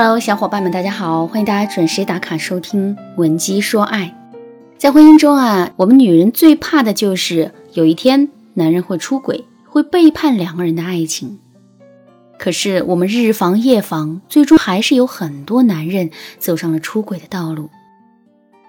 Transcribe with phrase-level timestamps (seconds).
[0.00, 1.26] Hello，小伙伴们，大家好！
[1.26, 4.14] 欢迎大家准时打卡收听《闻鸡说爱》。
[4.78, 11.40] 在婚姻中啊，我们女人最怕的就是有一天男人会出轨，会背叛两个人的爱情。
[12.38, 17.68] 可是我们日防夜防，最终还是有很多男人走上了出轨的道路。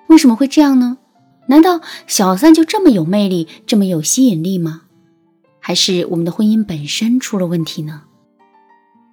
[0.08, 0.98] 为什么会这样呢？
[1.46, 4.82] 难道小三就这么有魅力，这么有吸引力吗？
[5.60, 8.02] 还是我们的婚姻本身出了问题呢？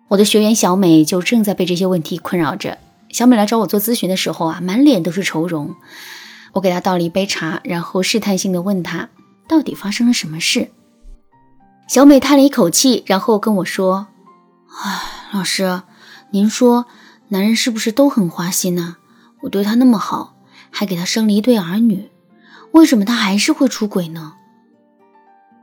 [0.09, 2.79] 我的学员小美就正在被这些问题困扰着。
[3.11, 5.75] 小美来找我做咨询的时候啊，满脸都是愁容。
[6.53, 9.09] 我给她倒了一杯茶，然后试探性的问她
[9.49, 10.71] 到底发生了什么事。
[11.89, 14.09] 小美叹了一口气，然后跟我说
[14.83, 15.83] ：“唉，老师，
[16.31, 16.87] 您说
[17.29, 18.97] 男人是不是都很花心呢？
[19.43, 20.37] 我对他那么好，
[20.71, 22.11] 还给他生了一对儿女，
[22.73, 24.35] 为什么他还是会出轨呢？”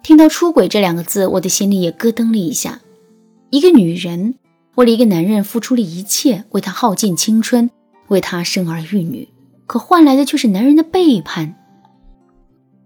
[0.03, 2.79] 听到“出轨”这两个字，我的心里也咯噔了一下。
[3.53, 4.33] 一个女人
[4.73, 7.69] 为了一个男人付出了一切，为他耗尽青春，
[8.07, 9.29] 为他生儿育女，
[9.67, 11.53] 可换来的却是男人的背叛，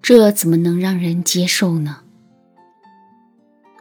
[0.02, 2.00] 这怎么能让人接受呢？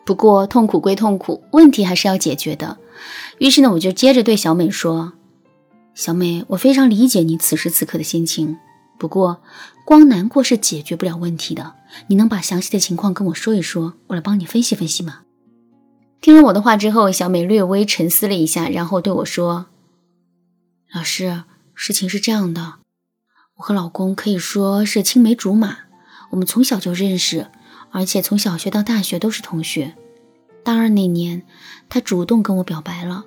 [0.05, 2.79] 不过痛苦归痛苦，问题还是要解决的。
[3.39, 5.15] 于是呢，我就接着对小美说
[5.93, 8.59] ：“小美，我非常理解你此时此刻的心情，
[8.97, 9.43] 不过
[9.85, 11.75] 光难过是解决不了问题的。
[12.07, 15.23] 你能把详细的情况跟我说一说，我来帮你分析分析吗？”
[16.27, 19.67] 听了我的话之后，小美略微沉思了一下，然后对我说
[20.93, 22.79] ：“老师，事情是这样的，
[23.59, 25.77] 我和老公可以说是青梅竹马，
[26.31, 27.47] 我们从小就认识，
[27.93, 29.95] 而且从小学到大学都是同学。
[30.65, 31.45] 大二那年，
[31.89, 33.27] 他主动跟我表白了，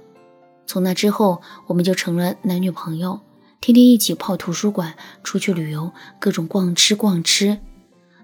[0.66, 3.22] 从那之后，我们就成了男女朋友，
[3.62, 7.60] 天天一起泡图书馆，出去旅游，各种逛吃逛吃。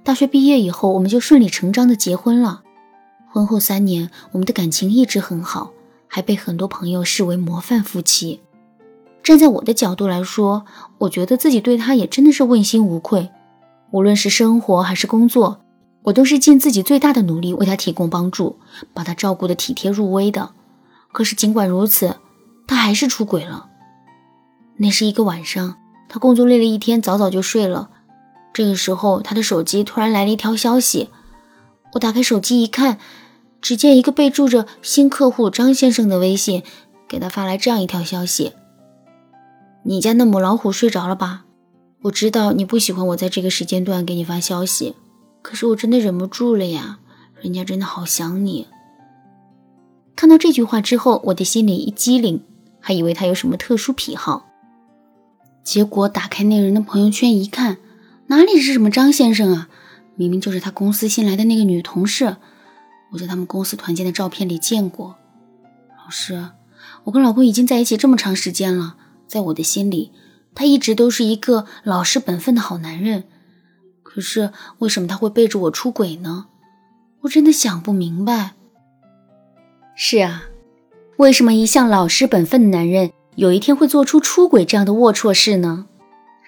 [0.04, 2.64] 大学毕业以后，我们就顺理成章的结婚了。”
[3.36, 5.74] 婚后三年，我们的感情一直很好，
[6.08, 8.40] 还被很多朋友视为模范夫妻。
[9.22, 10.66] 站在我的角度来说，
[11.00, 13.30] 我觉得自己对他也真的是问心无愧。
[13.92, 15.60] 无论是生活还是工作，
[16.04, 18.56] 我都是尽自己最大的努力为他提供帮助，
[18.94, 20.52] 把他照顾得体贴入微的。
[21.12, 22.16] 可是尽管如此，
[22.66, 23.68] 他还是出轨了。
[24.78, 25.76] 那是一个晚上，
[26.08, 27.90] 他工作累了一天，早早就睡了。
[28.54, 31.10] 这个时候，他的手机突然来了一条消息。
[31.96, 32.98] 我打开手机一看。
[33.66, 36.62] 只见一个备注着“新客户张先生”的微信，
[37.08, 38.52] 给他发来这样一条消息
[39.82, 41.46] ：“你家那母老虎睡着了吧？
[42.04, 44.94] 我知道你不喜欢我在这个时间段给你发消息，
[45.42, 47.00] 可是我真的忍不住了呀，
[47.42, 48.68] 人家真的好想你。”
[50.16, 52.44] 看到这句话之后，我的心里一激灵，
[52.80, 54.46] 还以为他有什么特殊癖好，
[55.64, 57.78] 结果打开那人的朋友圈一看，
[58.28, 59.70] 哪里是什么张先生啊，
[60.14, 62.38] 明明就是他公司新来的那个女同事。
[63.12, 65.16] 我在他们公司团建的照片里见过，
[66.04, 66.50] 老师，
[67.06, 70.12] 我跟老公已经在一起这么长时间了，在我的心里，
[70.54, 73.24] 他一直都是一个老实本分的好男人。
[74.04, 76.48] 可是为什么他会背着我出轨呢？
[77.22, 78.54] 我真的想不明白。
[79.96, 80.46] 是啊，
[81.18, 85.88] 为什么一向老实本分的男人有一天会做出出轨这样的龌龊事呢？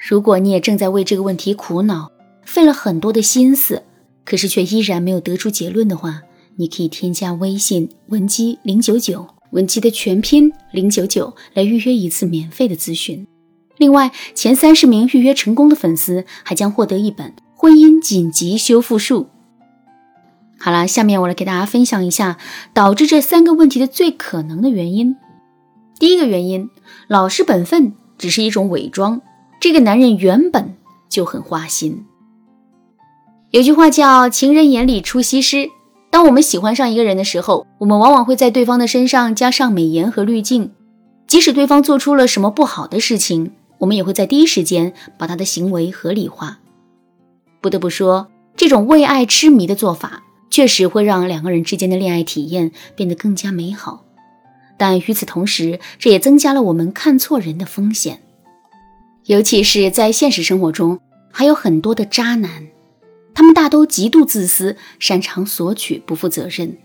[0.09, 2.11] 如果你也正在为这个问题苦恼，
[2.43, 3.83] 费了很多的心思，
[4.23, 6.21] 可是却依然没有得出结论的话，
[6.59, 13.27] 你可以添加微信文姬零九九，文姬的全拼零九九来预约一次免费的咨询。
[13.77, 19.23] 另外，前三十名预约成功的粉丝还将获得一本《婚姻紧急修复术》。
[20.59, 22.39] 好了，下面我来给大家分享一下
[22.73, 25.15] 导致这三个问题的最可能的原因。
[25.99, 26.67] 第一个原因，
[27.07, 29.21] 老实本分只是一种伪装，
[29.61, 30.75] 这个男人原本
[31.07, 32.03] 就很花心。
[33.51, 35.69] 有句话叫“情人眼里出西施”。
[36.09, 40.71] 当我们喜欢上一个人的时候，我们往往会在对方的身上加上美颜和滤镜，
[41.27, 46.59] 即使对方做出了什么不好的事情，我们也会在第一时间把他的行为合理化。
[47.61, 54.05] 不得不说，这种为爱痴迷的做法确实会让两个人之间的恋爱体验变得更加美好，
[54.77, 58.21] 但与此同时，这也增加了我们看错人的风险，
[59.25, 60.99] 尤其是在现实生活中，
[61.31, 62.67] 还有很多的渣男。
[63.37, 66.75] 他们大都极度自私，擅长索取，不负责任，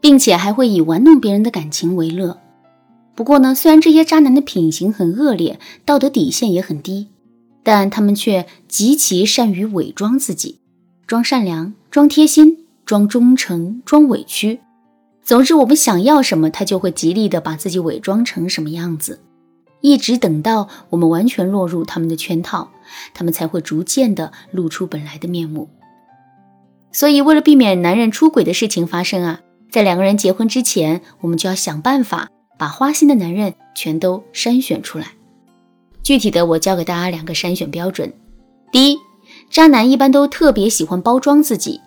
[0.00, 2.40] 并且还会以玩弄别人的感情为乐。
[3.14, 7.06] 不过呢，虽然这些渣男的品行很恶劣，道德底线也很低，
[7.62, 10.58] 但他们却极其善于伪装自己，
[11.06, 14.58] 装善良，装贴心，装忠诚，装委屈。
[15.22, 19.20] 总之，我们想要什么，他就会极力的把自己伪装成什么样子。
[19.80, 22.70] 一直等到我们完全落入他们的圈套，
[23.14, 25.68] 他们才会逐渐的露出本来的面目。
[26.92, 29.40] 所以，为了避免男人出轨的事情发生啊，
[29.70, 32.28] 在两个人结婚之前，我们就要想办法
[32.58, 35.08] 把花心的男人全都筛选出来。
[36.02, 38.12] 具体的，我教给大家两个筛选标准：
[38.72, 38.98] 第一，
[39.50, 41.80] 渣男一般都特别喜欢包装自己，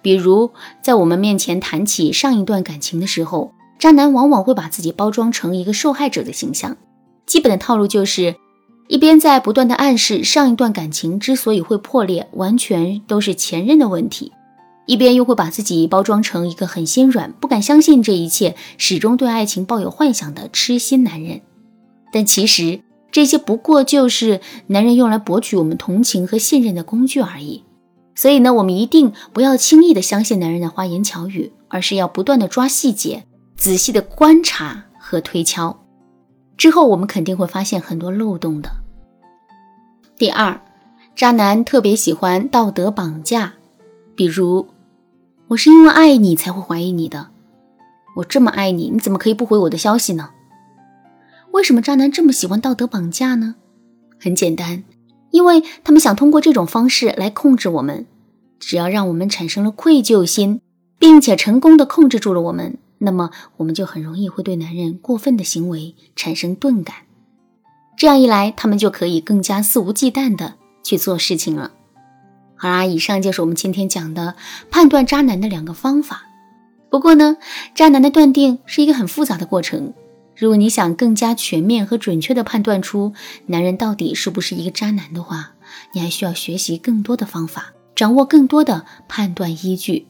[0.00, 0.50] 比如
[0.80, 6.76] 在我们面前谈起上一段感情的时候，渣男往往会把自己包装成一个受害者的形象。
[7.26, 8.36] 基本的套路就是，
[8.88, 14.32] 一边在不断的暗示上一段感情之所以会破裂，完全都是前任的问题。
[14.86, 21.40] 一边又会把自己包装成一个很心软、不敢相信这一切、始终对爱情抱有幻想的痴心男人，
[22.12, 22.80] 但其实
[23.10, 27.64] 这些不过就是男人用来博取我们同情和信任的工具而已。
[28.14, 33.24] 所以呢，我们一定不要轻易的相信男人的花言巧语，而是要不断的抓细节、
[33.56, 35.83] 仔细的观察和推敲，
[36.56, 38.70] 之后我们肯定会发现很多漏洞的。
[40.16, 40.60] 第二，
[41.14, 43.54] 渣男特别喜欢道德绑架，
[44.14, 44.68] 比如。
[45.48, 47.28] 我是因为爱你才会怀疑你的，
[48.16, 50.30] 我这么爱你，你怎么可以不回我的消息呢？
[51.50, 53.56] 为什么渣男这么喜欢道德绑架呢？
[54.18, 54.84] 很简单，
[55.30, 58.06] 因为他们想通过这种方式来控制我们。
[58.58, 60.62] 只要让我们产生了愧疚心，
[60.98, 66.96] 并且成功的控制住了我们，那么我们就很容易会对男人过分的行为产生钝感。
[67.96, 71.72] 这样一来，他们就可以更加肆无忌惮的去做事情了。
[72.56, 74.34] 好啦，以上就是我们今天讲的
[74.70, 76.24] 判断渣男的两个方法。
[76.90, 77.36] 不过呢，
[77.74, 79.92] 渣男的断定是一个很复杂的过程。
[80.36, 83.12] 如果你想更加全面和准确的判断出
[83.46, 85.52] 男人到底是不是一个渣男的话，
[85.92, 90.06] 你还需要学习更多的方法，掌握更多的判断依据。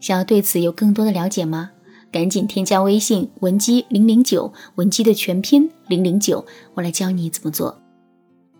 [0.00, 1.70] 想要对此有更多的了解吗？
[2.12, 6.44] 赶紧添加微信文姬零零九，文姬的全拼零零九，
[6.74, 7.78] 我来教你怎么做。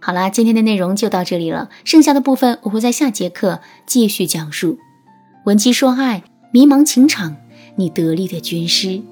[0.00, 4.78] 好啦，今天的内容就到这里了，剩下的部分我会在下节课继续讲述。
[5.44, 7.36] 文姬说爱，迷茫情场，
[7.76, 9.02] 你得力的军师。